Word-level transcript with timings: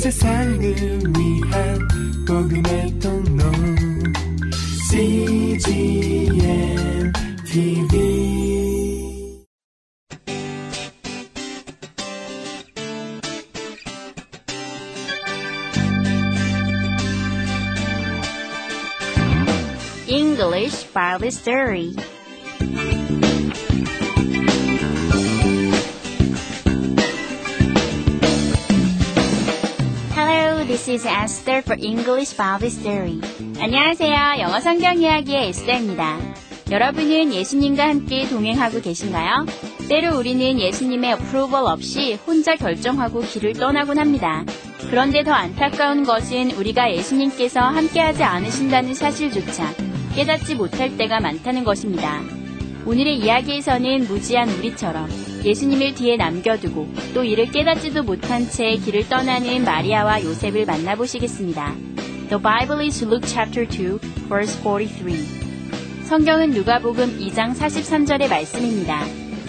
세상을 0.00 0.60
위한 0.62 1.88
복음의 2.26 2.98
통로 2.98 3.44
CGM 4.90 6.32
TV 7.44 8.16
English 20.08 20.86
Bible 20.94 21.30
Story. 21.30 21.94
This 30.81 30.89
is 30.89 31.05
Esther 31.05 31.61
for 31.61 31.77
English 31.79 32.35
Bible 32.35 32.67
Story. 32.67 33.21
안녕하세요. 33.59 34.39
영어 34.39 34.59
성경 34.59 34.99
이야기의 34.99 35.49
에스더입니다. 35.49 36.17
여러분은 36.71 37.31
예수님과 37.31 37.87
함께 37.87 38.27
동행하고 38.27 38.81
계신가요? 38.81 39.45
때로 39.87 40.17
우리는 40.17 40.59
예수님의 40.59 41.11
approval 41.11 41.67
없이 41.67 42.17
혼자 42.25 42.55
결정하고 42.55 43.21
길을 43.21 43.53
떠나곤 43.53 43.99
합니다. 43.99 44.43
그런데 44.89 45.23
더 45.23 45.33
안타까운 45.33 46.03
것은 46.03 46.51
우리가 46.51 46.91
예수님께서 46.91 47.59
함께하지 47.59 48.23
않으신다는 48.23 48.95
사실조차 48.95 49.71
깨닫지 50.15 50.55
못할 50.55 50.97
때가 50.97 51.19
많다는 51.19 51.63
것입니다. 51.63 52.21
오늘의 52.87 53.19
이야기에서는 53.19 54.07
무지한 54.07 54.49
우리처럼 54.49 55.30
예수님을 55.43 55.95
뒤에 55.95 56.17
남겨두고 56.17 56.87
또 57.13 57.23
이를 57.23 57.47
깨닫지도 57.47 58.03
못한 58.03 58.47
채 58.49 58.75
길을 58.75 59.09
떠나는 59.09 59.63
마리아와 59.63 60.23
요셉을 60.23 60.65
만나보시겠습니다. 60.65 61.75
The 62.29 62.41
Bible 62.41 62.85
is 62.85 63.03
Luke 63.03 63.27
chapter 63.27 63.67
2, 63.67 63.99
verse 64.29 64.61
43. 64.61 65.41
성경은 66.03 66.51
누가복음 66.51 67.19
2장 67.19 67.55
43절의 67.55 68.29
말씀입니다. 68.29 69.03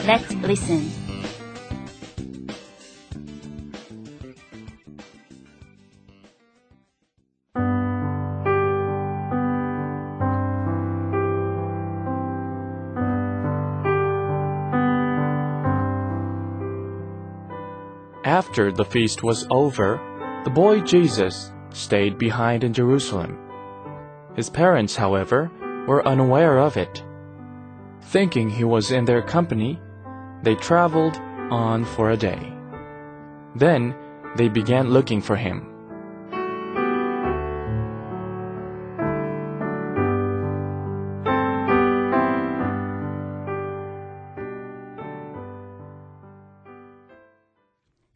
Let's 0.07 0.33
listen. 0.45 1.02
After 18.25 18.71
the 18.71 18.85
feast 18.85 19.25
was 19.25 19.49
over, 19.51 20.01
the 20.45 20.51
boy 20.51 20.81
Jesus 20.81 21.53
stayed 21.71 22.19
behind 22.19 22.63
in 22.63 22.73
Jerusalem. 22.73 23.37
His 24.37 24.49
parents, 24.49 24.95
however, 24.95 25.51
were 25.89 26.07
unaware 26.07 26.59
of 26.59 26.77
it. 26.77 27.03
Thinking 28.03 28.49
he 28.49 28.63
was 28.63 28.93
in 28.93 29.05
their 29.05 29.23
company, 29.23 29.81
they 30.43 30.55
traveled 30.55 31.17
on 31.51 31.85
for 31.85 32.11
a 32.11 32.17
day. 32.17 32.53
Then 33.57 33.95
they 34.37 34.49
began 34.49 34.91
looking 34.91 35.21
for 35.21 35.35
him. 35.35 35.72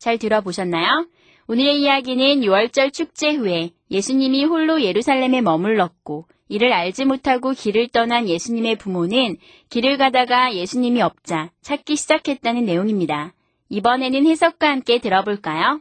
잘 0.07 0.19
들어보셨나요? 0.19 1.09
오늘의 1.49 1.83
이야기는 1.83 2.43
6월절 2.43 2.93
축제 2.93 3.33
후에 3.33 3.71
예수님이 3.91 4.45
홀로 4.45 4.81
예루살렘에 4.81 5.41
머물렀고 5.41 6.27
이를 6.49 6.73
알지 6.73 7.07
못하고 7.07 7.51
길을 7.51 7.89
떠난 7.89 8.29
예수님의 8.29 8.77
부모는 8.77 9.37
길을 9.69 9.97
가다가 9.97 10.55
예수님이 10.55 11.03
없자 11.03 11.51
찾기 11.61 11.97
시작했다는 11.97 12.67
내용입니다. 12.67 13.35
이번에는 13.69 14.29
해석과 14.29 14.71
함께 14.71 15.01
들어볼까요? 15.01 15.81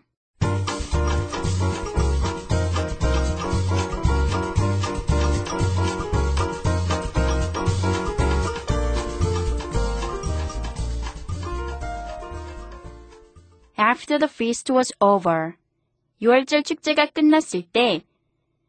After 13.77 14.19
the 14.19 14.29
feast 14.31 14.73
was 14.73 14.93
over. 15.01 15.55
6월절 16.23 16.65
축제가 16.65 17.07
끝났을 17.07 17.63
때 17.63 18.03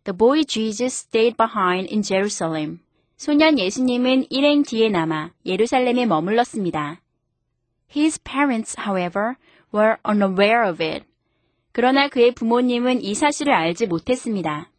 The 0.03 0.17
boy 0.17 0.43
Jesus 0.45 1.05
stayed 1.05 1.35
behind 1.37 1.91
in 1.91 2.01
Jerusalem. 2.01 2.79
소년 3.17 3.59
예수님은 3.59 4.27
일행 4.29 4.63
뒤에 4.63 4.89
남아 4.89 5.31
예루살렘에 5.45 6.05
머물렀습니다. 6.05 7.01
His 7.95 8.19
parents, 8.23 8.75
however, 8.79 9.35
were 9.73 9.97
unaware 10.07 10.67
of 10.67 10.83
it. 10.83 11.05
그러나 11.71 12.07
그의 12.07 12.33
부모님은 12.33 13.01
이 13.01 13.13
사실을 13.13 13.53
알지 13.53 13.87
못했습니다. 13.87 14.71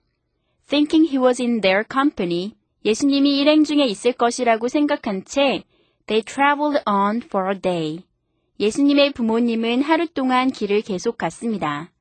Thinking 0.68 1.08
he 1.10 1.22
was 1.22 1.40
in 1.40 1.60
their 1.60 1.84
company, 1.90 2.54
예수님이 2.84 3.38
일행 3.38 3.64
중에 3.64 3.84
있을 3.84 4.12
것이라고 4.12 4.68
생각한 4.68 5.24
채 5.24 5.62
they 6.06 6.22
traveled 6.22 6.82
on 6.86 7.22
for 7.22 7.50
a 7.50 7.60
day. 7.60 8.04
예수님의 8.59 9.13
부모님은 9.13 9.83
하루 9.83 10.07
동안 10.07 10.49
길을 10.49 10.81
계속 10.81 11.17
갔습니다. 11.17 11.91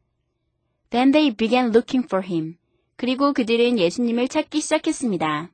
Then 0.88 1.12
they 1.12 1.34
began 1.34 1.66
looking 1.66 2.06
for 2.06 2.24
him. 2.26 2.56
그리고 2.96 3.34
그들은 3.34 3.78
예수님을 3.78 4.28
찾기 4.28 4.60
시작했습니다. 4.62 5.50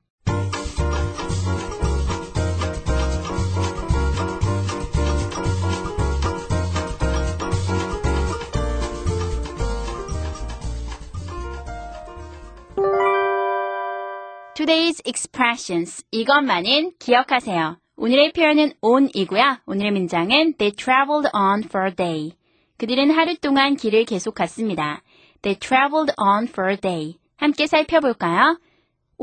Today's 14.55 15.01
expressions. 15.05 16.05
이것만은 16.13 16.93
기억하세요. 17.01 17.82
오늘의 17.97 18.33
표현은 18.33 18.73
on이고요. 18.81 19.59
오늘의 19.67 19.93
문장은 19.93 20.55
They 20.57 20.75
traveled 20.75 21.29
on 21.35 21.65
for 21.65 21.89
a 21.89 21.95
day. 21.95 22.33
그들은 22.79 23.11
하루 23.11 23.37
동안 23.37 23.77
길을 23.77 24.07
계속 24.07 24.35
갔습니다. 24.35 25.03
They 25.43 25.59
traveled 25.59 26.15
on 26.19 26.49
for 26.49 26.71
a 26.71 26.77
day. 26.79 27.17
함께 27.37 27.67
살펴볼까요? 27.67 28.59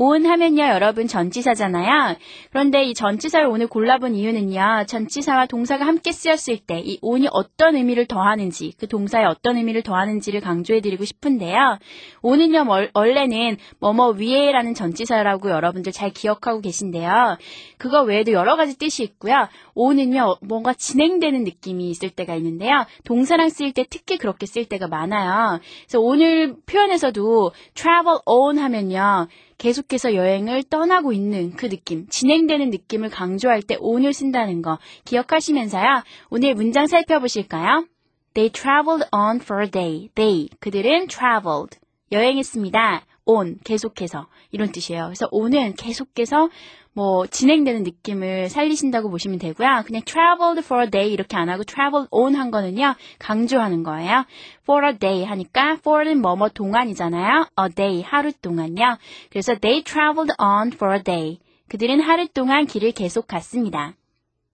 On 0.01 0.25
하면요, 0.25 0.63
여러분 0.63 1.07
전치사잖아요. 1.07 2.15
그런데 2.51 2.85
이 2.85 2.93
전치사를 2.93 3.45
오늘 3.45 3.67
골라본 3.67 4.15
이유는요, 4.15 4.85
전치사와 4.87 5.47
동사가 5.47 5.85
함께 5.85 6.13
쓰였을 6.13 6.57
때이 6.57 6.99
on이 7.01 7.27
어떤 7.31 7.75
의미를 7.75 8.05
더하는지, 8.05 8.75
그 8.79 8.87
동사에 8.87 9.25
어떤 9.25 9.57
의미를 9.57 9.81
더하는지를 9.81 10.39
강조해드리고 10.39 11.03
싶은데요. 11.03 11.79
on은요, 12.21 12.65
원래는 12.93 13.57
뭐뭐 13.81 14.11
위에라는 14.11 14.73
전치사라고 14.73 15.49
여러분들 15.49 15.91
잘 15.91 16.11
기억하고 16.11 16.61
계신데요. 16.61 17.37
그거 17.77 18.01
외에도 18.03 18.31
여러 18.31 18.55
가지 18.55 18.77
뜻이 18.77 19.03
있고요. 19.03 19.49
on은요, 19.75 20.37
뭔가 20.41 20.73
진행되는 20.73 21.43
느낌이 21.43 21.89
있을 21.89 22.09
때가 22.09 22.35
있는데요. 22.35 22.85
동사랑 23.03 23.49
쓰일 23.49 23.73
때 23.73 23.85
특히 23.89 24.17
그렇게 24.17 24.45
쓸 24.45 24.63
때가 24.63 24.87
많아요. 24.87 25.59
그래서 25.81 25.99
오늘 25.99 26.55
표현에서도 26.65 27.51
travel 27.73 28.19
on 28.25 28.59
하면요, 28.59 29.27
계속해서 29.59 30.15
여행을 30.15 30.63
떠나고 30.63 31.13
있는 31.13 31.51
그 31.51 31.69
느낌, 31.69 32.07
진행되는 32.07 32.71
느낌을 32.71 33.09
강조할 33.09 33.61
때 33.61 33.75
on을 33.79 34.13
쓴다는 34.13 34.61
거 34.63 34.79
기억하시면서요. 35.05 36.03
오늘 36.31 36.55
문장 36.55 36.87
살펴보실까요? 36.87 37.85
They 38.33 38.51
traveled 38.51 39.07
on 39.11 39.41
for 39.41 39.63
a 39.63 39.69
day. 39.69 40.09
They, 40.15 40.49
그들은 40.59 41.07
traveled, 41.07 41.77
여행했습니다. 42.11 43.05
on, 43.25 43.59
계속해서 43.63 44.27
이런 44.51 44.71
뜻이에요. 44.71 45.03
그래서 45.05 45.27
on은 45.29 45.75
계속해서 45.75 46.49
뭐 46.99 47.25
진행되는 47.25 47.83
느낌을 47.83 48.49
살리신다고 48.49 49.09
보시면 49.09 49.39
되고요. 49.39 49.83
그냥 49.85 50.01
traveled 50.03 50.59
for 50.65 50.83
a 50.83 50.91
day 50.91 51.13
이렇게 51.13 51.37
안 51.37 51.47
하고 51.47 51.63
traveled 51.63 52.09
on 52.11 52.35
한 52.35 52.51
거는요. 52.51 52.93
강조하는 53.19 53.83
거예요. 53.83 54.25
for 54.63 54.85
a 54.85 54.97
day 54.99 55.23
하니까 55.23 55.77
for는 55.81 56.21
뭐뭐 56.21 56.49
동안이잖아요. 56.49 57.47
a 57.57 57.69
day 57.73 58.01
하루 58.01 58.33
동안요. 58.33 58.97
그래서 59.29 59.55
they 59.55 59.81
traveled 59.81 60.33
on 60.41 60.73
for 60.73 60.93
a 60.93 61.01
day. 61.01 61.39
그들은 61.69 62.01
하루 62.01 62.27
동안 62.27 62.65
길을 62.65 62.91
계속 62.91 63.27
갔습니다. 63.27 63.93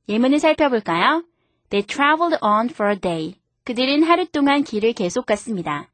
예문을 0.07 0.37
살펴볼까요? 0.37 1.23
They 1.71 1.83
traveled 1.87 2.37
on 2.43 2.69
for 2.69 2.93
a 2.93 2.99
day. 2.99 3.33
그들은 3.63 4.03
하루 4.03 4.27
동안 4.27 4.63
길을 4.63 4.93
계속 4.93 5.25
갔습니다. 5.25 5.87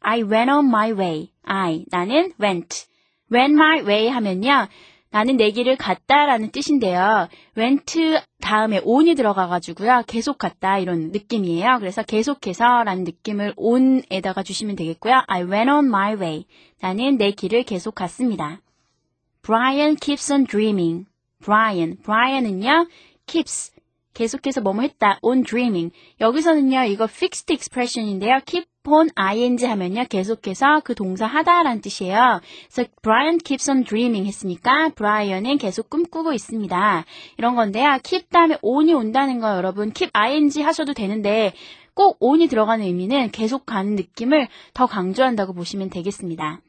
I 0.00 0.24
went 0.24 0.50
on 0.50 0.66
my 0.66 0.90
way. 0.90 1.30
I, 1.44 1.84
나는 1.92 2.32
went. 2.42 2.86
went 3.32 3.54
my 3.54 3.82
way 3.82 4.08
하면요. 4.08 4.66
나는 5.12 5.36
내 5.36 5.50
길을 5.50 5.76
갔다라는 5.76 6.50
뜻인데요. 6.50 7.28
went 7.56 8.18
다음에 8.40 8.80
on이 8.82 9.14
들어가가지고요. 9.14 10.04
계속 10.06 10.38
갔다 10.38 10.78
이런 10.78 11.12
느낌이에요. 11.12 11.78
그래서 11.78 12.02
계속해서 12.02 12.82
라는 12.84 13.04
느낌을 13.04 13.52
on에다가 13.56 14.42
주시면 14.42 14.74
되겠고요. 14.76 15.22
I 15.28 15.42
went 15.42 15.70
on 15.70 15.86
my 15.86 16.14
way. 16.14 16.46
나는 16.80 17.18
내 17.18 17.30
길을 17.30 17.64
계속 17.64 17.94
갔습니다. 17.94 18.60
Brian 19.42 19.96
keeps 19.96 20.32
on 20.32 20.46
dreaming. 20.46 21.06
Brian, 21.44 21.98
Brian은요, 22.02 22.86
keeps 23.26 23.72
계속해서 24.14 24.60
뭐뭐 24.60 24.82
했다, 24.82 25.18
on 25.22 25.42
dreaming. 25.42 25.92
여기서는요, 26.20 26.84
이거 26.84 27.04
fixed 27.04 27.52
expression인데요. 27.52 28.40
keep 28.46 28.66
on 28.90 29.08
ing 29.16 29.64
하면요, 29.64 30.04
계속해서 30.08 30.80
그 30.84 30.94
동사 30.94 31.26
하다라는 31.26 31.80
뜻이에요. 31.80 32.40
그래서 32.72 32.90
Brian 33.02 33.38
keeps 33.38 33.70
on 33.70 33.84
dreaming 33.84 34.26
했으니까 34.26 34.90
Brian은 34.90 35.58
계속 35.58 35.88
꿈꾸고 35.88 36.32
있습니다. 36.32 37.04
이런 37.38 37.54
건데요, 37.54 37.98
keep 38.02 38.28
다음에 38.30 38.58
on이 38.62 38.92
온다는 38.94 39.40
거 39.40 39.56
여러분, 39.56 39.92
keep 39.92 40.10
ing 40.14 40.62
하셔도 40.62 40.94
되는데 40.94 41.52
꼭 41.94 42.16
on이 42.20 42.48
들어가는 42.48 42.84
의미는 42.84 43.30
계속 43.30 43.66
가는 43.66 43.94
느낌을 43.94 44.48
더 44.74 44.86
강조한다고 44.86 45.52
보시면 45.52 45.90
되겠습니다. 45.90 46.60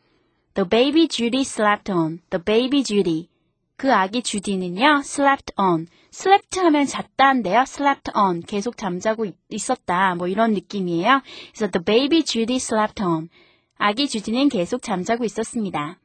The 0.55 0.69
baby 0.69 1.07
Judy 1.07 1.41
slept 1.41 1.91
on. 1.91 2.19
The 2.29 2.43
baby 2.43 2.83
Judy. 2.83 3.32
그 3.75 3.93
아기 3.93 4.21
주디는요, 4.21 5.01
slept 5.03 5.53
on. 5.57 5.87
slept 6.13 6.59
하면 6.59 6.85
잤다인데요, 6.85 7.61
slept 7.61 8.11
on. 8.15 8.41
계속 8.41 8.77
잠자고 8.77 9.25
있었다. 9.49 10.15
뭐 10.15 10.27
이런 10.27 10.53
느낌이에요. 10.53 11.21
그래서 11.53 11.71
the 11.71 11.83
baby 11.83 12.23
Judy 12.23 12.57
slept 12.57 13.03
on. 13.03 13.29
아기 13.77 14.07
주디는 14.07 14.49
계속 14.49 14.81
잠자고 14.81 15.25
있었습니다. 15.25 15.97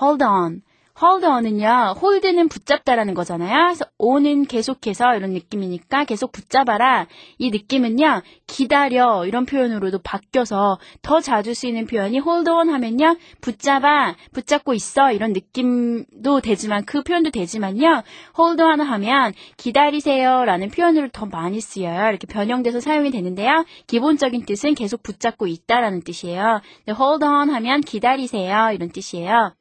hold 0.00 0.22
on. 0.22 0.62
Hold 1.02 1.24
on은요, 1.24 1.94
hold는 2.00 2.48
붙잡다라는 2.48 3.14
거잖아요. 3.14 3.66
그래서 3.66 3.84
on은 3.98 4.44
계속해서 4.44 5.16
이런 5.16 5.30
느낌이니까 5.30 6.04
계속 6.04 6.32
붙잡아라. 6.32 7.06
이 7.38 7.50
느낌은요, 7.50 8.22
기다려 8.46 9.24
이런 9.26 9.46
표현으로도 9.46 10.00
바뀌어서 10.00 10.78
더 11.02 11.20
자주 11.20 11.54
쓰이는 11.54 11.86
표현이 11.86 12.18
hold 12.18 12.50
on 12.50 12.68
하면요, 12.68 13.16
붙잡아, 13.40 14.16
붙잡고 14.32 14.74
있어 14.74 15.12
이런 15.12 15.32
느낌도 15.32 16.40
되지만 16.40 16.84
그 16.84 17.02
표현도 17.02 17.30
되지만요, 17.30 18.02
hold 18.38 18.62
on 18.62 18.80
하면 18.80 19.32
기다리세요라는 19.56 20.70
표현으로 20.70 21.08
더 21.08 21.26
많이 21.26 21.60
쓰여요. 21.60 22.10
이렇게 22.10 22.26
변형돼서 22.26 22.80
사용이 22.80 23.10
되는데요. 23.10 23.64
기본적인 23.86 24.44
뜻은 24.44 24.74
계속 24.74 25.02
붙잡고 25.02 25.46
있다라는 25.46 26.02
뜻이에요. 26.02 26.60
hold 26.88 27.24
on 27.24 27.50
하면 27.50 27.80
기다리세요 27.80 28.72
이런 28.72 28.90
뜻이에요. 28.90 29.54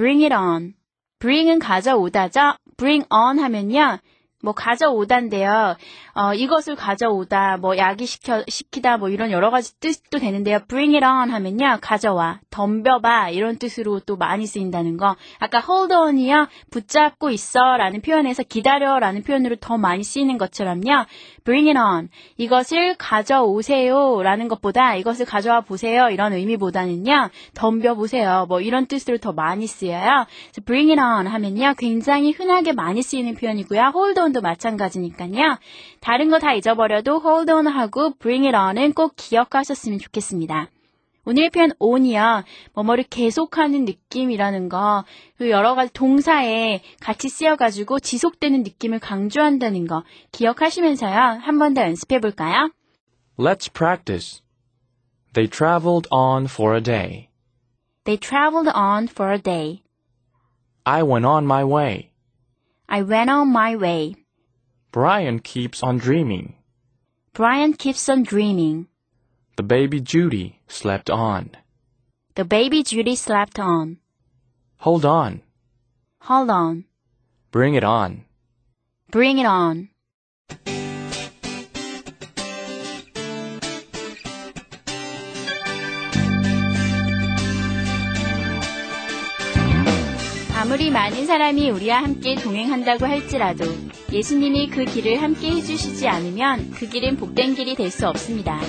Bring 0.00 0.22
it 0.22 0.32
on. 0.32 0.72
bring은 1.18 1.58
가져오다죠. 1.58 2.56
bring 2.78 3.06
on 3.10 3.38
하면요. 3.38 3.98
뭐 4.42 4.52
가져오다인데요. 4.52 5.76
어, 6.14 6.34
이것을 6.34 6.76
가져오다, 6.76 7.58
뭐 7.58 7.76
야기 7.76 8.06
시켜 8.06 8.42
시키다, 8.48 8.96
뭐 8.96 9.08
이런 9.08 9.30
여러 9.30 9.50
가지 9.50 9.78
뜻도 9.80 10.18
되는데요. 10.18 10.60
bring 10.68 10.96
it 10.96 11.06
on 11.06 11.30
하면요. 11.30 11.78
가져와, 11.80 12.40
덤벼봐 12.50 13.30
이런 13.30 13.58
뜻으로 13.58 14.00
또 14.00 14.16
많이 14.16 14.46
쓰인다는 14.46 14.96
거. 14.96 15.16
아까 15.38 15.62
hold 15.66 15.94
on이요. 15.94 16.48
붙잡고 16.70 17.30
있어라는 17.30 18.00
표현에서 18.00 18.42
기다려라는 18.42 19.22
표현으로 19.22 19.56
더 19.56 19.78
많이 19.78 20.02
쓰이는 20.02 20.38
것처럼요. 20.38 21.06
bring 21.44 21.68
it 21.68 21.78
on 21.78 22.08
이것을 22.36 22.96
가져오세요라는 22.96 24.48
것보다 24.48 24.94
이것을 24.96 25.26
가져와 25.26 25.62
보세요 25.62 26.10
이런 26.10 26.32
의미보다는요. 26.32 27.30
덤벼 27.54 27.94
보세요. 27.94 28.46
뭐 28.48 28.60
이런 28.60 28.86
뜻으로 28.86 29.18
더 29.18 29.32
많이 29.32 29.66
쓰여요. 29.66 30.26
bring 30.64 30.90
it 30.92 31.00
on 31.00 31.26
하면요. 31.26 31.74
굉장히 31.78 32.32
흔하게 32.32 32.72
많이 32.72 33.02
쓰이는 33.02 33.34
표현이고요. 33.34 33.92
hold 33.94 34.20
on 34.20 34.29
on도 34.30 34.40
마찬가지니까요. 34.40 35.58
다른 36.00 36.30
거 36.30 36.38
다 36.38 36.54
잊어버려도 36.54 37.20
hold 37.24 37.52
on 37.52 37.66
하고 37.66 38.12
bring 38.18 38.46
it 38.46 38.56
on은 38.56 38.92
꼭 38.94 39.14
기억하셨으면 39.16 39.98
좋겠습니다. 39.98 40.68
오늘의 41.26 41.50
표현 41.50 41.70
on이요. 41.78 42.44
뭐뭐를 42.74 43.04
계속하는 43.04 43.84
느낌이라는 43.84 44.68
거, 44.70 45.04
그 45.36 45.50
여러 45.50 45.74
가지 45.74 45.92
동사에 45.92 46.80
같이 47.00 47.28
쓰여가지고 47.28 48.00
지속되는 48.00 48.62
느낌을 48.62 49.00
강조한다는 49.00 49.86
거 49.86 50.02
기억하시면서요. 50.32 51.40
한 51.42 51.58
번 51.58 51.74
더 51.74 51.82
연습해 51.82 52.20
볼까요? 52.20 52.70
Let's 53.38 53.70
practice. 53.72 54.40
They 55.34 55.48
traveled 55.48 56.08
on 56.10 56.44
for 56.46 56.74
a 56.74 56.82
day. 56.82 57.28
They 58.04 58.18
traveled 58.18 58.70
on 58.74 59.04
for 59.08 59.30
a 59.32 59.38
day. 59.40 59.82
I 60.84 61.02
went 61.02 61.26
on 61.26 61.44
my 61.44 61.62
way. 61.64 62.09
I 62.92 63.02
went 63.02 63.30
on 63.30 63.52
my 63.52 63.76
way. 63.76 64.16
Brian 64.90 65.38
keeps 65.38 65.80
on 65.80 65.98
dreaming. 65.98 66.56
Brian 67.32 67.74
keeps 67.74 68.08
on 68.08 68.24
dreaming. 68.24 68.88
The 69.56 69.62
baby 69.62 70.00
Judy 70.00 70.60
slept 70.66 71.08
on. 71.08 71.52
The 72.34 72.44
baby 72.44 72.82
Judy 72.82 73.14
slept 73.14 73.60
on. 73.60 73.98
Hold 74.78 75.04
on. 75.04 75.42
Hold 76.22 76.50
on. 76.50 76.84
Bring 77.52 77.74
it 77.74 77.84
on. 77.84 78.24
Bring 79.12 79.38
it 79.38 79.46
on. 79.46 79.90
아무리 90.70 90.88
많은 90.88 91.26
사람이 91.26 91.68
우리와 91.70 92.00
함께 92.00 92.36
동행한다고 92.36 93.04
할지라도 93.04 93.64
예수님이 94.12 94.68
그 94.68 94.84
길을 94.84 95.20
함께 95.20 95.50
해주시지 95.50 96.06
않으면 96.06 96.70
그 96.70 96.88
길은 96.88 97.16
복된 97.16 97.56
길이 97.56 97.74
될 97.74 97.90
수 97.90 98.06
없습니다. 98.06 98.60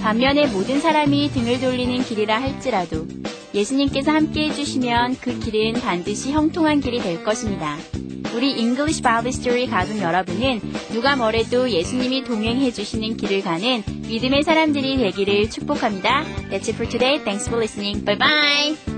반면에 0.00 0.46
모든 0.46 0.78
사람이 0.78 1.30
등을 1.32 1.58
돌리는 1.58 2.04
길이라 2.04 2.40
할지라도 2.40 3.08
예수님께서 3.52 4.12
함께 4.12 4.44
해주시면 4.50 5.16
그 5.20 5.36
길은 5.40 5.80
반드시 5.80 6.30
형통한 6.30 6.78
길이 6.78 7.00
될 7.00 7.24
것입니다. 7.24 7.76
우리 8.36 8.52
English 8.52 9.02
Bible 9.02 9.30
Story 9.30 9.66
가족 9.66 10.00
여러분은 10.00 10.60
누가 10.92 11.16
뭐래도 11.16 11.68
예수님이 11.68 12.22
동행해 12.22 12.70
주시는 12.70 13.16
길을 13.16 13.42
가는 13.42 13.82
믿음의 14.08 14.44
사람들이 14.44 14.96
되기를 14.98 15.50
축복합니다. 15.50 16.22
That's 16.52 16.68
it 16.68 16.74
for 16.74 16.88
today. 16.88 17.18
Thanks 17.24 17.48
for 17.48 17.60
listening. 17.60 18.04
Bye 18.04 18.16
bye. 18.16 18.97